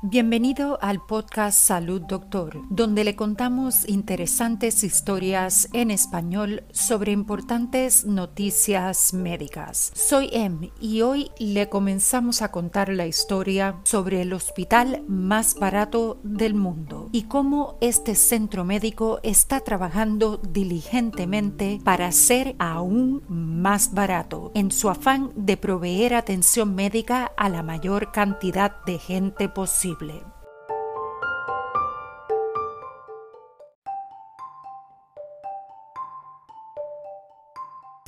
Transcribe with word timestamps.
Bienvenido 0.00 0.78
al 0.80 1.04
podcast 1.04 1.58
Salud 1.58 2.00
Doctor, 2.02 2.62
donde 2.70 3.02
le 3.02 3.16
contamos 3.16 3.88
interesantes 3.88 4.84
historias 4.84 5.68
en 5.72 5.90
español 5.90 6.62
sobre 6.70 7.10
importantes 7.10 8.04
noticias 8.04 9.12
médicas. 9.12 9.90
Soy 9.96 10.30
Em 10.32 10.70
y 10.80 11.02
hoy 11.02 11.32
le 11.40 11.68
comenzamos 11.68 12.42
a 12.42 12.52
contar 12.52 12.90
la 12.90 13.08
historia 13.08 13.80
sobre 13.82 14.22
el 14.22 14.34
hospital 14.34 15.02
más 15.08 15.56
barato 15.56 16.20
del 16.22 16.54
mundo 16.54 17.08
y 17.10 17.24
cómo 17.24 17.76
este 17.80 18.14
centro 18.14 18.64
médico 18.64 19.18
está 19.24 19.62
trabajando 19.62 20.36
diligentemente 20.36 21.80
para 21.82 22.12
ser 22.12 22.54
aún 22.60 23.24
más 23.28 23.94
barato 23.94 24.52
en 24.54 24.70
su 24.70 24.90
afán 24.90 25.32
de 25.34 25.56
proveer 25.56 26.14
atención 26.14 26.76
médica 26.76 27.32
a 27.36 27.48
la 27.48 27.64
mayor 27.64 28.12
cantidad 28.12 28.76
de 28.84 29.00
gente 29.00 29.48
posible 29.48 29.87
posible. 29.94 30.37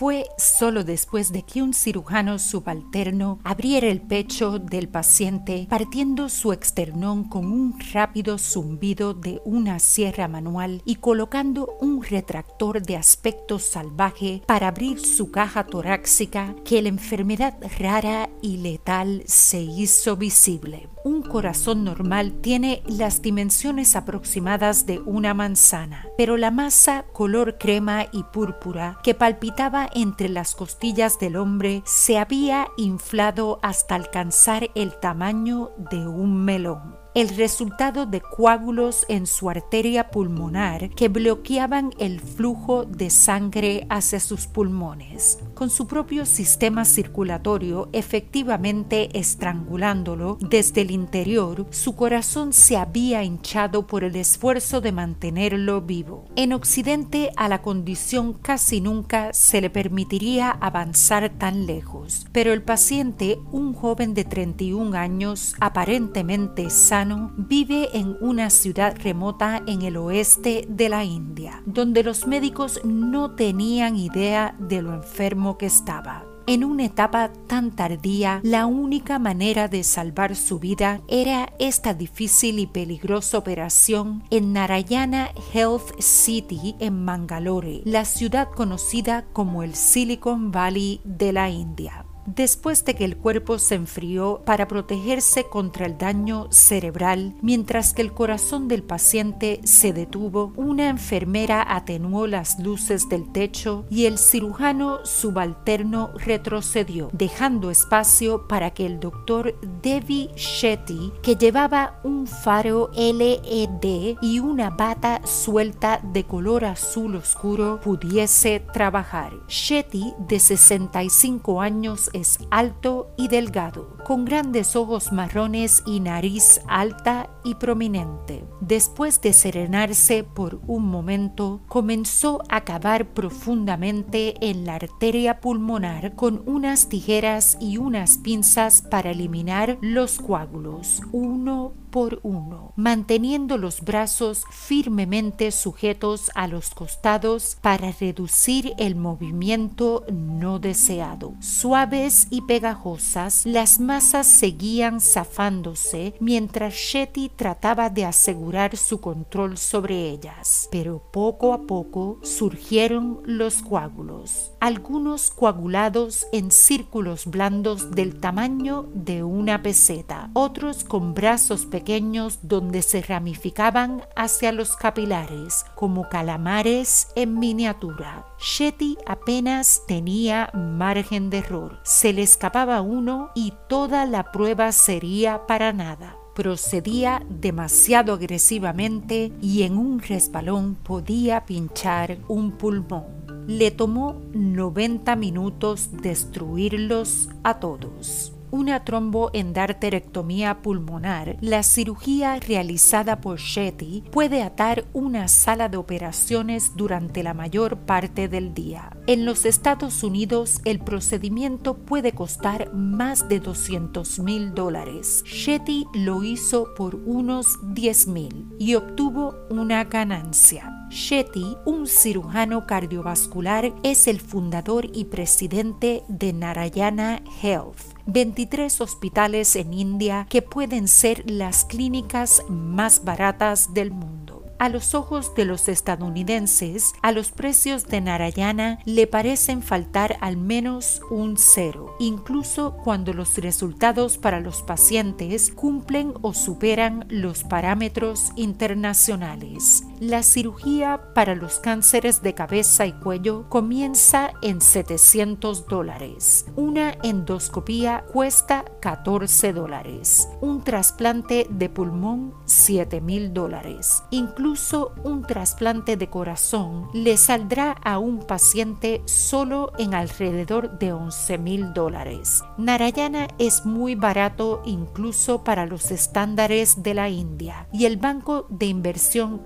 Fue 0.01 0.31
solo 0.39 0.83
después 0.83 1.31
de 1.31 1.43
que 1.43 1.63
un 1.63 1.75
cirujano 1.75 2.39
subalterno 2.39 3.39
abriera 3.45 3.89
el 3.89 4.01
pecho 4.01 4.59
del 4.59 4.89
paciente 4.89 5.67
partiendo 5.69 6.31
su 6.31 6.55
externón 6.55 7.25
con 7.25 7.45
un 7.53 7.79
rápido 7.93 8.39
zumbido 8.39 9.13
de 9.13 9.43
una 9.45 9.79
sierra 9.79 10.27
manual 10.27 10.81
y 10.87 10.95
colocando 10.95 11.77
un 11.83 12.03
retractor 12.03 12.81
de 12.81 12.97
aspecto 12.97 13.59
salvaje 13.59 14.43
para 14.47 14.69
abrir 14.69 15.01
su 15.01 15.31
caja 15.31 15.65
torácica 15.65 16.55
que 16.65 16.81
la 16.81 16.89
enfermedad 16.89 17.59
rara 17.79 18.31
y 18.41 18.57
letal 18.57 19.23
se 19.27 19.61
hizo 19.61 20.17
visible. 20.17 20.89
Un 21.03 21.23
corazón 21.23 21.85
normal 21.85 22.41
tiene 22.43 22.83
las 22.87 23.23
dimensiones 23.23 23.97
aproximadas 23.97 24.85
de 24.85 24.99
una 24.99 25.33
manzana, 25.33 26.07
pero 26.19 26.37
la 26.37 26.51
masa 26.51 27.05
color 27.13 27.57
crema 27.59 28.07
y 28.13 28.23
púrpura 28.25 28.99
que 29.03 29.15
palpitaba 29.15 29.90
entre 29.95 30.29
las 30.29 30.55
costillas 30.55 31.19
del 31.19 31.37
hombre 31.37 31.83
se 31.85 32.19
había 32.19 32.69
inflado 32.77 33.59
hasta 33.63 33.95
alcanzar 33.95 34.71
el 34.75 34.99
tamaño 35.01 35.71
de 35.91 36.07
un 36.07 36.45
melón 36.45 37.00
el 37.15 37.29
resultado 37.31 38.07
de 38.07 38.21
coágulos 38.21 39.05
en 39.09 39.27
su 39.27 39.51
arteria 39.51 40.11
pulmonar 40.11 40.91
que 40.91 41.09
bloqueaban 41.09 41.91
el 41.99 42.21
flujo 42.21 42.85
de 42.85 43.11
sangre 43.11 43.87
hacia 43.91 44.21
sus 44.21 44.47
pulmones, 44.47 45.39
con 45.55 45.71
su 45.71 45.87
propio 45.87 46.25
sistema 46.25 46.85
circulatorio 46.85 47.89
efectivamente 47.93 49.19
estrangulándolo 49.19 50.39
desde 50.41 50.83
el 50.83 50.93
interior, 50.93 51.67
su 51.71 51.97
corazón 51.97 52.53
se 52.53 52.77
había 52.77 53.25
hinchado 53.25 53.87
por 53.87 54.05
el 54.05 54.15
esfuerzo 54.15 54.81
de 54.81 54.93
mantenerlo 54.93 55.81
vivo. 55.81 56.27
En 56.37 56.53
Occidente 56.53 57.33
a 57.37 57.49
la 57.49 57.61
condición 57.61 58.35
casi 58.35 58.81
nunca 58.81 59.33
se 59.33 59.61
le 59.61 59.71
permitiría 59.71 60.51
avanzar 60.51 61.29
tan 61.31 61.67
lejos, 61.67 62.27
pero 62.31 62.53
el 62.53 62.63
paciente, 62.63 63.39
un 63.51 63.75
joven 63.75 64.15
de 64.15 64.25
31 64.25 64.97
años, 64.97 65.55
aparentemente 65.61 66.71
sano, 66.71 67.00
vive 67.37 67.89
en 67.97 68.17
una 68.21 68.51
ciudad 68.51 68.97
remota 69.03 69.63
en 69.67 69.83
el 69.83 69.97
oeste 69.97 70.67
de 70.69 70.89
la 70.89 71.05
India, 71.05 71.63
donde 71.67 72.03
los 72.03 72.27
médicos 72.27 72.81
no 72.85 73.35
tenían 73.35 73.97
idea 73.97 74.55
de 74.59 74.83
lo 74.83 74.95
enfermo 74.95 75.57
que 75.57 75.67
estaba. 75.67 76.25
En 76.47 76.65
una 76.65 76.85
etapa 76.85 77.31
tan 77.47 77.71
tardía, 77.71 78.41
la 78.43 78.67
única 78.67 79.19
manera 79.19 79.69
de 79.69 79.85
salvar 79.85 80.35
su 80.35 80.59
vida 80.59 81.01
era 81.07 81.53
esta 81.59 81.95
difícil 81.95 82.59
y 82.59 82.67
peligrosa 82.67 83.39
operación 83.39 84.25
en 84.31 84.53
Narayana 84.53 85.31
Health 85.53 86.01
City 86.01 86.75
en 86.81 87.05
Mangalore, 87.05 87.83
la 87.85 88.05
ciudad 88.05 88.49
conocida 88.51 89.27
como 89.33 89.63
el 89.63 89.75
Silicon 89.75 90.51
Valley 90.51 91.01
de 91.05 91.33
la 91.33 91.51
India 91.51 92.05
después 92.35 92.85
de 92.85 92.95
que 92.95 93.05
el 93.05 93.17
cuerpo 93.17 93.59
se 93.59 93.75
enfrió 93.75 94.43
para 94.45 94.69
protegerse 94.69 95.45
contra 95.45 95.87
el 95.87 95.99
daño 95.99 96.49
cerebral, 96.51 97.35
mientras 97.43 97.93
que 97.93 98.03
el 98.03 98.13
corazón 98.13 98.69
del 98.69 98.83
paciente 98.83 99.61
se 99.65 99.93
detuvo, 99.93 100.53
una 100.57 100.89
enfermera 100.89 101.65
atenuó 101.69 102.27
las 102.27 102.59
luces 102.59 103.09
del 103.09 103.31
techo 103.33 103.85
y 103.91 104.07
el 104.07 104.19
cirujano 104.19 105.05
subalterno 105.05 106.11
retrocedió, 106.17 107.11
dejando 107.13 107.71
espacio 107.71 108.47
para 108.49 108.71
que 108.71 108.87
el 108.87 109.01
doctor 109.01 109.55
Devi 109.83 110.31
Shetty, 110.37 111.13
que 111.23 111.37
llevaba 111.37 112.01
un 112.05 112.27
faro 112.27 112.91
LED 112.95 114.17
y 114.21 114.41
una 114.41 114.71
bata 114.71 115.21
suelta 115.25 116.01
de 116.03 116.25
color 116.25 116.65
azul 116.65 117.17
oscuro, 117.17 117.81
pudiese 117.83 118.61
trabajar. 118.73 119.33
Shetty, 119.49 120.15
de 120.19 120.39
65 120.39 121.61
años, 121.61 122.11
alto 122.51 123.11
y 123.17 123.29
delgado, 123.29 123.97
con 124.05 124.25
grandes 124.25 124.77
ojos 124.77 125.13
marrones 125.13 125.83
y 125.87 126.01
nariz 126.01 126.61
alta 126.69 127.31
y 127.45 127.55
prominente. 127.57 128.45
Después 128.61 129.21
de 129.21 129.33
serenarse 129.33 130.25
por 130.25 130.61
un 130.67 130.87
momento, 130.87 131.61
comenzó 131.69 132.43
a 132.49 132.63
cavar 132.63 133.07
profundamente 133.15 134.35
en 134.41 134.65
la 134.65 134.75
arteria 134.77 135.41
pulmonar 135.41 136.15
con 136.15 136.43
unas 136.47 136.89
tijeras 136.89 137.57
y 137.61 137.79
unas 137.79 138.19
pinzas 138.19 138.83
para 138.83 139.11
eliminar 139.11 139.79
los 139.81 140.19
coágulos, 140.19 141.03
uno 141.13 141.73
por 141.91 142.21
uno, 142.23 142.73
manteniendo 142.77 143.59
los 143.59 143.83
brazos 143.83 144.45
firmemente 144.51 145.51
sujetos 145.51 146.31
a 146.35 146.47
los 146.47 146.71
costados 146.71 147.57
para 147.61 147.93
reducir 147.93 148.75
el 148.79 148.97
movimiento 148.97 150.05
no 150.13 150.59
deseado. 150.59 151.35
Suaves 151.41 152.27
y 152.31 152.43
pegajosas, 152.43 153.45
las 153.45 153.81
masas 153.81 154.27
seguían 154.27 155.01
zafándose 155.01 156.15
mientras 156.21 156.75
Shetty 156.75 157.29
trataba 157.29 157.91
de 157.91 158.05
asegurar 158.05 158.77
su 158.77 159.01
control 159.01 159.59
sobre 159.59 160.11
ellas, 160.11 160.69
pero 160.71 161.03
poco 161.11 161.53
a 161.53 161.63
poco 161.63 162.19
surgieron 162.23 163.21
los 163.25 163.63
coágulos, 163.63 164.50
algunos 164.61 165.31
coagulados 165.31 166.27
en 166.33 166.51
círculos 166.51 167.27
blandos 167.27 167.91
del 167.91 168.21
tamaño 168.21 168.87
de 168.95 169.23
una 169.23 169.63
peseta, 169.63 170.31
otros 170.35 170.85
con 170.85 171.15
brazos 171.15 171.67
pequeños 171.67 172.41
donde 172.43 172.83
se 172.83 173.03
ramificaban 173.03 174.03
hacia 174.15 174.53
los 174.53 174.77
capilares 174.77 175.65
como 175.75 176.09
calamares 176.09 177.09
en 177.17 177.39
miniatura. 177.39 178.27
Shetty 178.39 178.99
apenas 179.07 179.83
tenía 179.89 180.51
margen 180.55 181.31
de 181.31 181.39
error. 181.39 181.81
Se 181.83 182.13
le 182.13 182.23
escapaba 182.23 182.83
uno 182.83 183.31
y 183.35 183.55
toda 183.69 184.07
la 184.07 184.31
prueba 184.31 184.73
sería 184.73 185.47
para 185.47 185.73
nada 185.73 186.17
procedía 186.35 187.23
demasiado 187.29 188.15
agresivamente 188.15 189.31
y 189.43 189.63
en 189.65 189.77
un 189.77 190.01
resbalón 190.01 190.75
podía 190.75 191.45
pinchar 191.45 192.17
un 192.29 192.53
pulmón. 192.53 193.20
Le 193.51 193.73
tomó 193.73 194.23
90 194.33 195.17
minutos 195.17 195.91
destruirlos 195.91 197.29
a 197.43 197.59
todos 197.59 198.33
una 198.51 198.85
tromboendarterectomía 198.85 200.63
pulmonar, 200.63 201.37
la 201.41 201.63
cirugía 201.63 202.37
realizada 202.41 203.21
por 203.21 203.39
Shetty 203.39 204.03
puede 204.11 204.43
atar 204.43 204.85
una 204.93 205.29
sala 205.29 205.69
de 205.69 205.77
operaciones 205.77 206.73
durante 206.77 207.23
la 207.23 207.35
mayor 207.35 207.79
parte 207.79 208.29
del 208.29 208.55
día. 208.55 208.97
En 209.07 209.25
los 209.25 209.45
Estados 209.45 210.03
Unidos, 210.03 210.61
el 210.65 210.81
procedimiento 210.81 211.75
puede 211.75 212.13
costar 212.13 212.73
más 212.75 213.29
de 213.29 213.41
200 213.41 214.19
mil 214.19 214.55
dólares. 214.55 215.23
Shetty 215.27 215.87
lo 215.95 216.25
hizo 216.25 216.75
por 216.75 216.97
unos 216.97 217.59
10 217.75 218.07
mil 218.09 218.47
y 218.59 218.75
obtuvo 218.75 219.35
una 219.49 219.85
ganancia. 219.85 220.80
Shetty, 220.91 221.57
un 221.65 221.87
cirujano 221.87 222.67
cardiovascular, 222.67 223.73
es 223.85 224.09
el 224.09 224.21
fundador 224.21 224.89
y 224.93 225.05
presidente 225.05 226.03
de 226.09 226.33
Narayana 226.33 227.23
Health 227.41 227.79
23 228.07 228.81
hospitales 228.81 229.55
en 229.55 229.73
India 229.73 230.27
que 230.29 230.43
pueden 230.43 230.89
ser 230.89 231.31
las 231.31 231.65
clínicas 231.65 232.43
más 232.49 233.05
baratas 233.05 233.73
del 233.73 233.93
mundo. 233.93 234.45
A 234.59 234.69
los 234.69 234.95
ojos 234.95 235.35
de 235.35 235.47
los 235.47 235.69
estadounidenses, 235.69 236.93
a 237.01 237.13
los 237.13 237.31
precios 237.31 237.87
de 237.87 238.03
Narayana 238.03 238.79
le 238.85 239.07
parecen 239.07 239.63
faltar 239.63 240.19
al 240.21 240.37
menos 240.37 241.01
un 241.09 241.37
cero, 241.39 241.95
incluso 241.99 242.77
cuando 242.77 243.15
los 243.15 243.39
resultados 243.39 244.19
para 244.19 244.41
los 244.41 244.63
pacientes 244.63 245.51
cumplen 245.51 246.13
o 246.21 246.35
superan 246.35 247.07
los 247.09 247.45
parámetros 247.45 248.33
internacionales. 248.37 249.85
La 250.01 250.23
cirugía 250.23 251.13
para 251.13 251.35
los 251.35 251.61
cánceres 251.61 252.23
de 252.23 252.33
cabeza 252.33 252.87
y 252.87 252.95
cuello 252.95 253.45
comienza 253.51 254.33
en 254.41 254.63
700 254.63 255.67
dólares. 255.67 256.47
Una 256.57 256.95
endoscopía 257.03 258.07
cuesta 258.11 258.65
14 258.81 259.53
dólares. 259.53 260.27
Un 260.41 260.65
trasplante 260.65 261.47
de 261.51 261.69
pulmón 261.69 262.33
7 262.47 263.03
mil 263.03 263.35
dólares. 263.35 264.03
Incluso 264.11 264.95
un 265.05 265.21
trasplante 265.27 265.99
de 265.99 266.09
corazón 266.09 266.89
le 266.95 267.19
saldrá 267.19 267.73
a 267.73 267.99
un 267.99 268.21
paciente 268.21 269.03
solo 269.05 269.71
en 269.77 269.93
alrededor 269.93 270.79
de 270.79 270.95
11 270.95 271.37
mil 271.37 271.75
dólares. 271.75 272.43
Narayana 272.57 273.29
es 273.37 273.67
muy 273.67 273.97
barato 273.97 274.63
incluso 274.65 275.45
para 275.45 275.67
los 275.67 275.91
estándares 275.91 276.83
de 276.83 276.95
la 276.95 277.11
India 277.11 277.69
y 277.71 277.85
el 277.85 277.99
banco 277.99 278.47
de 278.49 278.65
inversión 278.65 279.43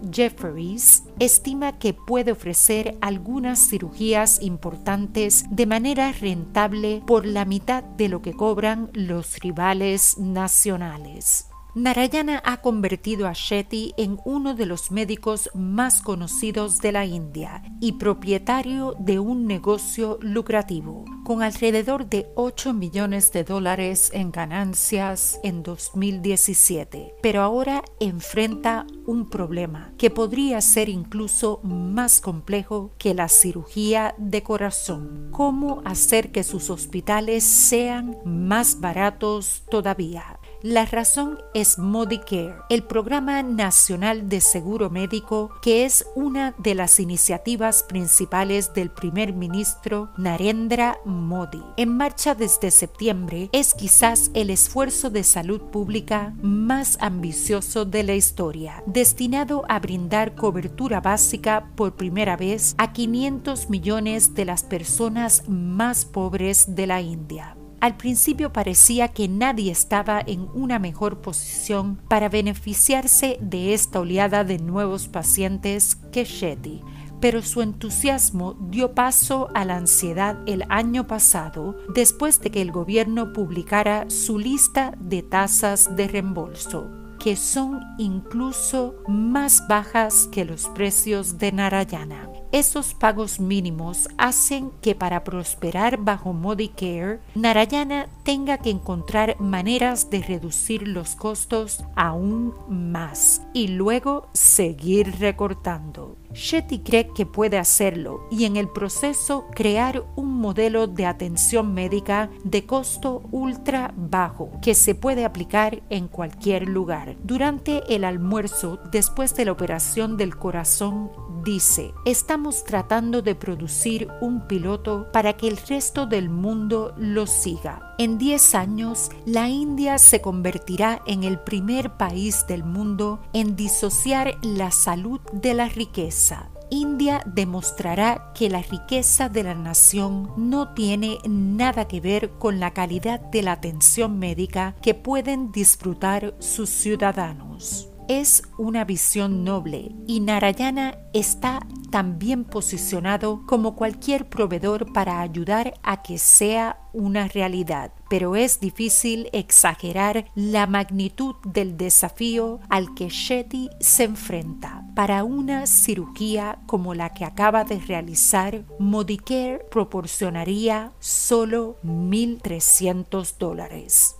Estima 1.18 1.78
que 1.78 1.94
puede 1.94 2.32
ofrecer 2.32 2.96
algunas 3.00 3.68
cirugías 3.68 4.42
importantes 4.42 5.44
de 5.50 5.66
manera 5.66 6.12
rentable 6.12 7.02
por 7.06 7.26
la 7.26 7.44
mitad 7.44 7.82
de 7.82 8.08
lo 8.08 8.22
que 8.22 8.32
cobran 8.34 8.90
los 8.92 9.38
rivales 9.38 10.18
nacionales. 10.18 11.48
Narayana 11.76 12.40
ha 12.44 12.60
convertido 12.60 13.26
a 13.26 13.32
Shetty 13.32 13.94
en 13.96 14.20
uno 14.24 14.54
de 14.54 14.64
los 14.64 14.92
médicos 14.92 15.50
más 15.54 16.02
conocidos 16.02 16.78
de 16.78 16.92
la 16.92 17.04
India 17.04 17.64
y 17.80 17.92
propietario 17.94 18.94
de 19.00 19.18
un 19.18 19.48
negocio 19.48 20.16
lucrativo, 20.20 21.04
con 21.24 21.42
alrededor 21.42 22.06
de 22.06 22.28
8 22.36 22.74
millones 22.74 23.32
de 23.32 23.42
dólares 23.42 24.12
en 24.14 24.30
ganancias 24.30 25.40
en 25.42 25.64
2017. 25.64 27.16
Pero 27.20 27.42
ahora 27.42 27.82
enfrenta 27.98 28.86
un 29.04 29.28
problema 29.28 29.92
que 29.98 30.10
podría 30.10 30.60
ser 30.60 30.88
incluso 30.88 31.58
más 31.64 32.20
complejo 32.20 32.92
que 32.98 33.14
la 33.14 33.28
cirugía 33.28 34.14
de 34.16 34.44
corazón. 34.44 35.30
¿Cómo 35.32 35.82
hacer 35.84 36.30
que 36.30 36.44
sus 36.44 36.70
hospitales 36.70 37.42
sean 37.42 38.16
más 38.24 38.78
baratos 38.80 39.64
todavía? 39.68 40.38
La 40.64 40.86
razón 40.86 41.40
es 41.52 41.78
Modicare, 41.78 42.54
el 42.70 42.84
Programa 42.84 43.42
Nacional 43.42 44.30
de 44.30 44.40
Seguro 44.40 44.88
Médico, 44.88 45.50
que 45.60 45.84
es 45.84 46.06
una 46.14 46.54
de 46.56 46.74
las 46.74 47.00
iniciativas 47.00 47.82
principales 47.82 48.72
del 48.72 48.90
primer 48.90 49.34
ministro 49.34 50.08
Narendra 50.16 50.96
Modi. 51.04 51.62
En 51.76 51.94
marcha 51.94 52.34
desde 52.34 52.70
septiembre, 52.70 53.50
es 53.52 53.74
quizás 53.74 54.30
el 54.32 54.48
esfuerzo 54.48 55.10
de 55.10 55.22
salud 55.22 55.60
pública 55.60 56.32
más 56.40 56.96
ambicioso 57.02 57.84
de 57.84 58.02
la 58.02 58.14
historia, 58.14 58.82
destinado 58.86 59.66
a 59.68 59.78
brindar 59.80 60.34
cobertura 60.34 61.02
básica 61.02 61.72
por 61.76 61.94
primera 61.94 62.38
vez 62.38 62.74
a 62.78 62.94
500 62.94 63.68
millones 63.68 64.32
de 64.32 64.46
las 64.46 64.62
personas 64.62 65.46
más 65.46 66.06
pobres 66.06 66.74
de 66.74 66.86
la 66.86 67.02
India. 67.02 67.54
Al 67.84 67.98
principio 67.98 68.50
parecía 68.50 69.08
que 69.08 69.28
nadie 69.28 69.70
estaba 69.70 70.22
en 70.26 70.48
una 70.54 70.78
mejor 70.78 71.20
posición 71.20 72.00
para 72.08 72.30
beneficiarse 72.30 73.36
de 73.42 73.74
esta 73.74 74.00
oleada 74.00 74.42
de 74.42 74.58
nuevos 74.58 75.06
pacientes 75.06 75.94
que 76.10 76.24
Shetty, 76.24 76.80
pero 77.20 77.42
su 77.42 77.60
entusiasmo 77.60 78.54
dio 78.70 78.94
paso 78.94 79.50
a 79.52 79.66
la 79.66 79.76
ansiedad 79.76 80.38
el 80.46 80.64
año 80.70 81.06
pasado 81.06 81.76
después 81.94 82.40
de 82.40 82.50
que 82.50 82.62
el 82.62 82.72
gobierno 82.72 83.34
publicara 83.34 84.06
su 84.08 84.38
lista 84.38 84.94
de 84.98 85.20
tasas 85.20 85.94
de 85.94 86.08
reembolso 86.08 86.90
que 87.18 87.36
son 87.36 87.80
incluso 87.98 88.96
más 89.08 89.66
bajas 89.68 90.28
que 90.30 90.44
los 90.44 90.68
precios 90.68 91.38
de 91.38 91.52
Narayana. 91.52 92.28
Esos 92.54 92.94
pagos 92.94 93.40
mínimos 93.40 94.08
hacen 94.16 94.70
que 94.80 94.94
para 94.94 95.24
prosperar 95.24 95.96
bajo 95.96 96.32
Modicare, 96.32 97.18
Narayana 97.34 98.06
tenga 98.22 98.58
que 98.58 98.70
encontrar 98.70 99.40
maneras 99.40 100.08
de 100.08 100.22
reducir 100.22 100.86
los 100.86 101.16
costos 101.16 101.82
aún 101.96 102.54
más 102.68 103.42
y 103.52 103.66
luego 103.66 104.28
seguir 104.34 105.18
recortando. 105.18 106.16
Shetty 106.34 106.80
cree 106.80 107.08
que 107.14 107.26
puede 107.26 107.58
hacerlo 107.58 108.26
y 108.30 108.44
en 108.44 108.56
el 108.56 108.68
proceso 108.68 109.46
crear 109.54 110.04
un 110.16 110.40
modelo 110.40 110.88
de 110.88 111.06
atención 111.06 111.74
médica 111.74 112.28
de 112.42 112.66
costo 112.66 113.22
ultra 113.30 113.94
bajo 113.96 114.50
que 114.60 114.74
se 114.74 114.96
puede 114.96 115.24
aplicar 115.24 115.82
en 115.90 116.08
cualquier 116.08 116.68
lugar. 116.68 117.16
Durante 117.22 117.82
el 117.94 118.04
almuerzo, 118.04 118.80
después 118.90 119.34
de 119.36 119.44
la 119.44 119.52
operación 119.52 120.16
del 120.16 120.36
corazón, 120.36 121.10
dice, 121.44 121.92
estamos 122.04 122.64
tratando 122.64 123.22
de 123.22 123.34
producir 123.34 124.08
un 124.20 124.46
piloto 124.48 125.08
para 125.12 125.34
que 125.34 125.46
el 125.46 125.56
resto 125.56 126.06
del 126.06 126.30
mundo 126.30 126.94
lo 126.96 127.26
siga. 127.26 127.94
En 127.98 128.18
10 128.18 128.54
años, 128.56 129.10
la 129.24 129.48
India 129.48 129.98
se 129.98 130.20
convertirá 130.20 131.02
en 131.06 131.22
el 131.22 131.38
primer 131.38 131.96
país 131.96 132.44
del 132.48 132.64
mundo 132.64 133.20
en 133.32 133.54
disociar 133.54 134.36
la 134.42 134.72
salud 134.72 135.20
de 135.32 135.54
la 135.54 135.68
riqueza. 135.68 136.23
India 136.70 137.22
demostrará 137.26 138.32
que 138.34 138.48
la 138.48 138.62
riqueza 138.62 139.28
de 139.28 139.42
la 139.42 139.54
nación 139.54 140.32
no 140.36 140.74
tiene 140.74 141.18
nada 141.28 141.86
que 141.86 142.00
ver 142.00 142.30
con 142.38 142.58
la 142.60 142.72
calidad 142.72 143.20
de 143.20 143.42
la 143.42 143.52
atención 143.52 144.18
médica 144.18 144.74
que 144.82 144.94
pueden 144.94 145.52
disfrutar 145.52 146.34
sus 146.40 146.70
ciudadanos. 146.70 147.90
Es 148.08 148.42
una 148.58 148.84
visión 148.84 149.44
noble 149.44 149.94
y 150.06 150.20
Narayana 150.20 150.98
está 151.12 151.60
tan 151.94 152.18
bien 152.18 152.42
posicionado 152.42 153.46
como 153.46 153.76
cualquier 153.76 154.28
proveedor 154.28 154.92
para 154.92 155.20
ayudar 155.20 155.74
a 155.84 156.02
que 156.02 156.18
sea 156.18 156.80
una 156.92 157.28
realidad, 157.28 157.92
pero 158.10 158.34
es 158.34 158.58
difícil 158.58 159.28
exagerar 159.32 160.24
la 160.34 160.66
magnitud 160.66 161.36
del 161.44 161.76
desafío 161.76 162.58
al 162.68 162.94
que 162.94 163.10
Shetty 163.10 163.70
se 163.78 164.02
enfrenta. 164.02 164.84
Para 164.96 165.22
una 165.22 165.68
cirugía 165.68 166.58
como 166.66 166.94
la 166.94 167.14
que 167.14 167.24
acaba 167.24 167.62
de 167.62 167.78
realizar, 167.78 168.64
Modicare 168.80 169.64
proporcionaría 169.70 170.90
solo 170.98 171.76
1.300 171.84 173.38
dólares. 173.38 174.16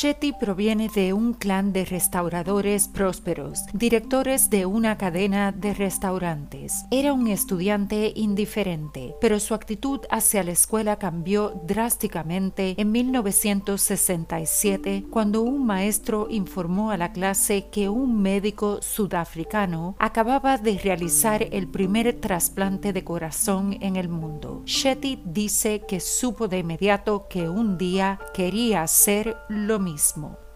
Shetty 0.00 0.32
proviene 0.32 0.88
de 0.88 1.12
un 1.12 1.34
clan 1.34 1.74
de 1.74 1.84
restauradores 1.84 2.88
prósperos, 2.88 3.66
directores 3.74 4.48
de 4.48 4.64
una 4.64 4.96
cadena 4.96 5.52
de 5.52 5.74
restaurantes. 5.74 6.86
Era 6.90 7.12
un 7.12 7.28
estudiante 7.28 8.10
indiferente, 8.16 9.14
pero 9.20 9.38
su 9.38 9.52
actitud 9.52 10.00
hacia 10.08 10.42
la 10.42 10.52
escuela 10.52 10.96
cambió 10.96 11.52
drásticamente 11.66 12.76
en 12.78 12.92
1967 12.92 15.04
cuando 15.10 15.42
un 15.42 15.66
maestro 15.66 16.28
informó 16.30 16.92
a 16.92 16.96
la 16.96 17.12
clase 17.12 17.66
que 17.70 17.90
un 17.90 18.22
médico 18.22 18.80
sudafricano 18.80 19.96
acababa 19.98 20.56
de 20.56 20.78
realizar 20.78 21.42
el 21.42 21.68
primer 21.68 22.18
trasplante 22.22 22.94
de 22.94 23.04
corazón 23.04 23.76
en 23.82 23.96
el 23.96 24.08
mundo. 24.08 24.62
Shetty 24.64 25.20
dice 25.26 25.82
que 25.86 26.00
supo 26.00 26.48
de 26.48 26.60
inmediato 26.60 27.26
que 27.28 27.50
un 27.50 27.76
día 27.76 28.18
quería 28.32 28.84
hacer 28.84 29.36
lo 29.50 29.78
mismo. 29.78 29.89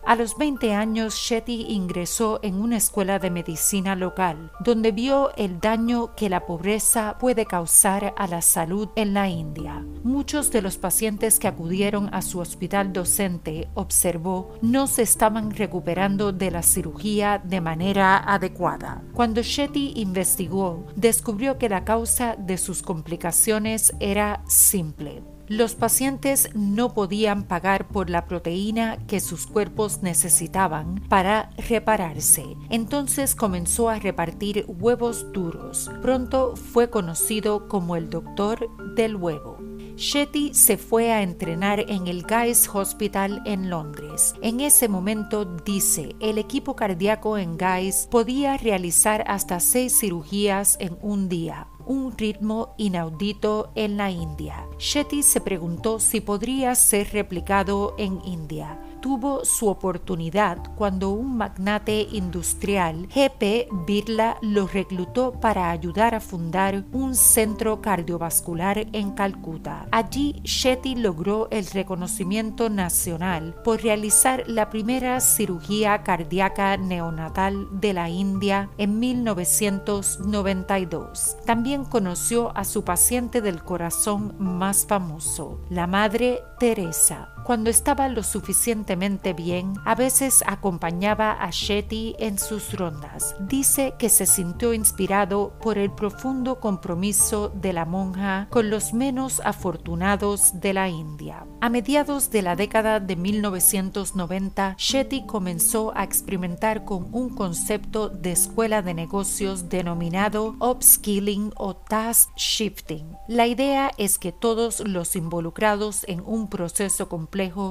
A 0.07 0.17
los 0.17 0.37
20 0.37 0.75
años, 0.75 1.15
Shetty 1.15 1.67
ingresó 1.71 2.39
en 2.43 2.57
una 2.57 2.77
escuela 2.77 3.19
de 3.19 3.31
medicina 3.31 3.97
local, 3.97 4.53
donde 4.61 4.93
vio 4.93 5.35
el 5.37 5.61
daño 5.61 6.15
que 6.15 6.29
la 6.29 6.45
pobreza 6.45 7.17
puede 7.19 7.47
causar 7.47 8.13
a 8.19 8.27
la 8.27 8.43
salud 8.43 8.91
en 8.97 9.15
la 9.15 9.31
India. 9.31 9.83
Muchos 10.03 10.51
de 10.51 10.61
los 10.61 10.77
pacientes 10.77 11.39
que 11.39 11.49
acudieron 11.49 12.11
a 12.13 12.21
su 12.21 12.41
hospital 12.41 12.93
docente, 12.93 13.69
observó, 13.73 14.53
no 14.61 14.89
se 14.89 15.01
estaban 15.01 15.51
recuperando 15.53 16.33
de 16.33 16.51
la 16.51 16.63
cirugía 16.63 17.41
de 17.43 17.63
manera 17.63 18.19
adecuada. 18.19 19.03
Cuando 19.15 19.41
Shetty 19.41 19.95
investigó, 19.97 20.85
descubrió 20.97 21.57
que 21.57 21.71
la 21.71 21.85
causa 21.85 22.37
de 22.37 22.59
sus 22.59 22.83
complicaciones 22.83 23.95
era 24.01 24.43
simple 24.47 25.23
los 25.49 25.75
pacientes 25.75 26.49
no 26.55 26.95
podían 26.95 27.43
pagar 27.45 27.89
por 27.89 28.09
la 28.09 28.27
proteína 28.27 28.99
que 29.07 29.21
sus 29.21 29.47
cuerpos 29.47 30.03
necesitaban 30.03 31.03
para 31.09 31.51
repararse. 31.69 32.57
Entonces 32.71 33.35
comenzó 33.35 33.91
a 33.91 33.99
repartir 33.99 34.65
huevos 34.67 35.33
duros. 35.33 35.91
Pronto 36.03 36.57
fue 36.57 36.91
conocido 36.91 37.69
como 37.69 37.97
el 37.97 38.09
doctor 38.09 38.69
del 38.95 39.17
huevo. 39.17 39.59
Shetty 39.97 40.55
se 40.55 40.77
fue 40.77 41.13
a 41.13 41.23
entrenar 41.23 41.85
en 41.89 42.09
el 42.09 42.25
Guy's 42.25 42.69
Hospital 42.73 43.43
en 43.45 43.71
Londres. 43.71 44.35
En 44.43 44.59
ese 44.61 44.89
momento, 44.89 45.45
dice, 45.45 46.17
el 46.19 46.39
equipo 46.39 46.75
cardíaco 46.75 47.39
en 47.39 47.57
Guy's 47.57 48.09
podía 48.11 48.57
realizar 48.57 49.23
hasta 49.29 49.61
seis 49.61 49.97
cirugías 49.97 50.77
en 50.81 50.99
un 51.01 51.29
día 51.29 51.69
un 51.87 52.17
ritmo 52.17 52.75
inaudito 52.79 53.71
en 53.75 53.97
la 53.97 54.11
India. 54.11 54.67
Shetty 54.79 55.23
se 55.23 55.41
preguntó 55.41 56.01
si 56.01 56.21
podría 56.21 56.75
ser 56.75 57.13
replicado 57.13 57.95
en 57.99 58.21
India 58.25 58.79
tuvo 59.05 59.45
su 59.45 59.69
oportunidad 59.69 60.57
cuando 60.77 61.11
un 61.11 61.37
magnate 61.37 62.09
industrial, 62.11 63.07
G.P. 63.11 63.69
Birla, 63.87 64.39
lo 64.41 64.67
reclutó 64.67 65.33
para 65.33 65.71
ayudar 65.71 66.15
a 66.15 66.21
fundar 66.21 66.87
un 66.91 67.15
centro 67.15 67.83
cardiovascular 67.83 68.87
en 68.95 69.11
Calcuta. 69.11 69.87
Allí, 69.91 70.41
Shetty 70.43 70.95
logró 70.95 71.49
el 71.51 71.67
reconocimiento 71.67 72.71
nacional 72.71 73.55
por 73.63 73.83
realizar 73.83 74.45
la 74.47 74.71
primera 74.71 75.21
cirugía 75.21 76.03
cardíaca 76.03 76.79
neonatal 76.79 77.69
de 77.79 77.93
la 77.93 78.09
India 78.09 78.71
en 78.79 79.01
1992. 79.01 81.37
También 81.45 81.85
conoció 81.85 82.57
a 82.57 82.65
su 82.65 82.85
paciente 82.85 83.43
del 83.43 83.63
corazón 83.63 84.35
más 84.39 84.87
famoso, 84.87 85.61
la 85.69 85.87
Madre 85.87 86.41
Teresa. 86.59 87.34
Cuando 87.45 87.69
estaba 87.69 88.09
lo 88.09 88.23
suficientemente 88.23 89.35
bien, 89.35 89.75
a 89.85 89.95
veces 89.95 90.43
acompañaba 90.47 91.33
a 91.33 91.51
Shetty 91.51 92.17
en 92.19 92.39
sus 92.39 92.73
rondas. 92.73 93.37
Dice 93.39 93.93
que 93.99 94.09
se 94.09 94.25
sintió 94.25 94.73
inspirado 94.73 95.53
por 95.61 95.77
el 95.77 95.91
profundo 95.91 96.59
compromiso 96.59 97.51
de 97.51 97.75
la 97.75 97.85
monja 97.85 98.49
con 98.49 98.71
los 98.71 98.95
menos 98.95 99.43
afortunados 99.45 100.59
de 100.61 100.73
la 100.73 100.89
India. 100.89 101.45
A 101.61 101.69
mediados 101.69 102.31
de 102.31 102.41
la 102.41 102.57
década 102.57 102.99
de 102.99 103.15
1990, 103.15 104.77
Shetty 104.79 105.27
comenzó 105.27 105.93
a 105.95 106.03
experimentar 106.03 106.87
con 106.87 107.09
un 107.13 107.29
concepto 107.29 108.09
de 108.09 108.33
escuela 108.33 108.81
de 108.81 108.95
negocios 108.95 109.69
denominado 109.69 110.57
upskilling 110.61 111.53
o 111.57 111.77
task 111.77 112.31
shifting. 112.37 113.07
La 113.29 113.47
idea 113.47 113.91
es 113.99 114.19
que 114.19 114.33
todos 114.33 114.81
los 114.81 115.15
involucrados 115.15 116.05
en 116.09 116.23
un 116.25 116.49
proceso 116.49 117.11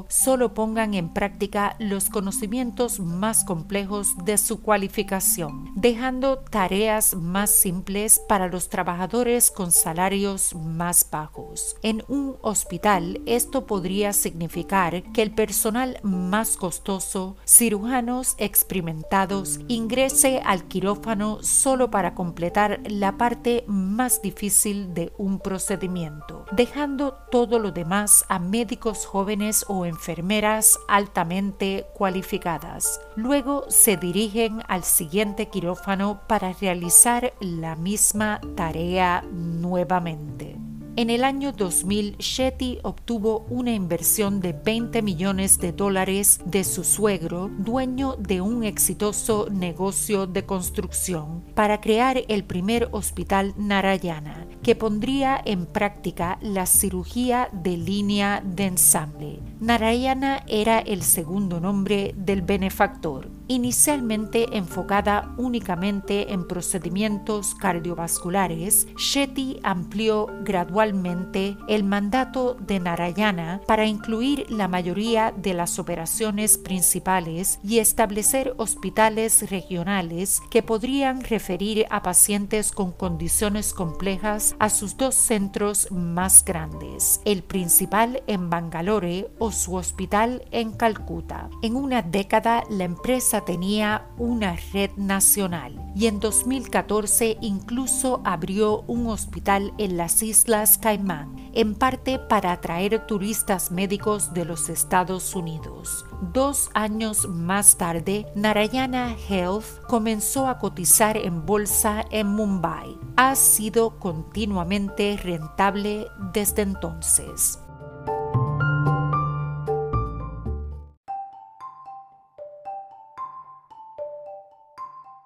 solo 0.10 0.54
pongan 0.54 0.94
en 0.94 1.14
práctica 1.14 1.78
los 1.80 2.10
conocimientos 2.10 3.00
más 3.00 3.46
complejos 3.46 4.10
de 4.26 4.38
su 4.38 4.62
cualificación, 4.62 5.72
dejando 5.76 6.40
tareas 6.40 7.16
más 7.16 7.50
simples 7.50 8.20
para 8.28 8.50
los 8.50 8.68
trabajadores 8.68 9.52
con 9.52 9.72
salarios 9.72 10.54
más 10.54 11.08
bajos. 11.10 11.78
En 11.82 12.04
un 12.10 12.36
hospital 12.42 13.22
esto 13.26 13.66
podría 13.66 14.12
significar 14.12 15.02
que 15.14 15.22
el 15.22 15.32
personal 15.32 15.98
más 16.04 16.58
costoso, 16.58 17.38
cirujanos 17.48 18.36
experimentados, 18.40 19.62
ingrese 19.70 20.42
al 20.44 20.68
quirófano 20.68 21.42
solo 21.42 21.90
para 21.90 22.16
completar 22.16 22.82
la 22.86 23.18
parte 23.18 23.64
más 23.68 24.22
difícil 24.22 24.94
de 24.94 25.14
un 25.18 25.40
procedimiento, 25.40 26.46
dejando 26.52 27.14
todo 27.32 27.60
lo 27.60 27.72
demás 27.72 28.26
a 28.28 28.40
médicos 28.40 29.06
jóvenes 29.06 29.53
o 29.68 29.86
enfermeras 29.86 30.80
altamente 30.88 31.86
cualificadas. 31.94 33.00
Luego 33.16 33.66
se 33.70 33.98
dirigen 33.98 34.62
al 34.68 34.84
siguiente 34.84 35.50
quirófano 35.50 36.22
para 36.28 36.54
realizar 36.54 37.34
la 37.40 37.76
misma 37.76 38.42
tarea 38.56 39.24
nuevamente. 39.32 40.58
En 40.96 41.10
el 41.10 41.24
año 41.24 41.54
2000, 41.54 42.18
Shetty 42.20 42.78
obtuvo 42.84 43.48
una 43.50 43.74
inversión 43.74 44.40
de 44.42 44.54
20 44.54 45.02
millones 45.02 45.58
de 45.58 45.72
dólares 45.72 46.40
de 46.46 46.64
su 46.64 46.84
suegro, 46.84 47.50
dueño 47.50 48.16
de 48.20 48.42
un 48.42 48.64
exitoso 48.64 49.48
negocio 49.50 50.28
de 50.28 50.46
construcción, 50.46 51.44
para 51.56 51.82
crear 51.82 52.22
el 52.28 52.44
primer 52.44 52.90
hospital 52.92 53.56
Narayana, 53.58 54.43
que 54.64 54.76
pondría 54.76 55.40
en 55.44 55.66
práctica 55.66 56.40
la 56.42 56.66
cirugía 56.66 57.50
de 57.52 57.78
línea 57.78 58.42
de 58.44 58.66
ensamble. 58.66 59.40
Narayana 59.60 60.44
era 60.48 60.80
el 60.80 61.04
segundo 61.04 61.60
nombre 61.60 62.16
del 62.18 62.42
benefactor 62.42 63.30
Inicialmente 63.48 64.58
enfocada 64.58 65.34
únicamente 65.38 66.32
en 66.32 66.48
procedimientos 66.48 67.56
cardiovasculares, 67.56 68.88
Shetty 68.98 69.60
amplió 69.64 70.28
gradualmente 70.44 71.58
el 71.68 71.84
mandato 71.84 72.56
de 72.56 72.80
Narayana 72.80 73.62
para 73.68 73.86
incluir 73.86 74.50
la 74.50 74.68
mayoría 74.68 75.34
de 75.36 75.54
las 75.54 75.78
operaciones 75.78 76.58
principales 76.58 77.60
y 77.64 77.80
establecer 77.80 78.54
hospitales 78.58 79.50
regionales 79.50 80.42
que 80.50 80.64
podrían 80.64 81.22
referir 81.24 81.86
a 81.90 82.02
pacientes 82.02 82.72
con 82.72 82.92
condiciones 82.92 83.74
complejas 83.74 84.56
a 84.60 84.70
sus 84.70 84.96
dos 84.96 85.16
centros 85.16 85.92
más 85.92 86.46
grandes, 86.46 87.20
el 87.26 87.44
principal 87.44 88.24
en 88.28 88.50
Bangalore 88.50 89.30
o 89.38 89.52
su 89.52 89.76
hospital 89.76 90.46
en 90.52 90.72
Calcuta. 90.72 91.50
En 91.62 91.76
una 91.76 92.02
década, 92.02 92.64
la 92.70 92.86
empresa 92.86 93.33
tenía 93.42 94.08
una 94.18 94.56
red 94.72 94.92
nacional 94.96 95.80
y 95.96 96.08
en 96.08 96.20
2014 96.20 97.38
incluso 97.42 98.22
abrió 98.24 98.82
un 98.88 99.08
hospital 99.08 99.74
en 99.78 99.98
las 99.98 100.24
Islas 100.24 100.78
Caimán, 100.78 101.36
en 101.54 101.76
parte 101.76 102.20
para 102.20 102.52
atraer 102.52 103.06
turistas 103.06 103.72
médicos 103.72 104.34
de 104.34 104.46
los 104.46 104.70
Estados 104.70 105.36
Unidos. 105.36 106.06
Dos 106.34 106.70
años 106.74 107.28
más 107.28 107.78
tarde, 107.78 108.26
Narayana 108.36 109.16
Health 109.30 109.82
comenzó 109.88 110.48
a 110.48 110.58
cotizar 110.58 111.18
en 111.18 111.46
bolsa 111.46 112.06
en 112.12 112.28
Mumbai. 112.28 112.98
Ha 113.16 113.36
sido 113.36 114.00
continuamente 114.00 115.18
rentable 115.22 116.08
desde 116.34 116.64
entonces. 116.64 117.60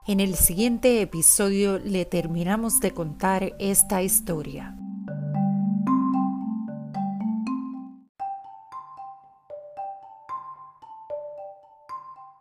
En 0.07 0.21
el 0.21 0.35
siguiente 0.35 1.01
episodio 1.01 1.79
le 1.79 2.05
terminamos 2.05 2.79
de 2.79 2.91
contar 2.93 3.53
esta 3.59 4.01
historia. 4.01 4.73